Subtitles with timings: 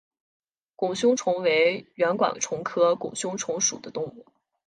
[0.75, 4.25] 拱胸虫为圆管虫科拱胸虫属的动物。